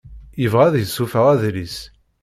Yebɣa 0.41 0.63
ad 0.67 0.73
d-isuffeɣ 0.75 1.25
adlis. 1.33 1.77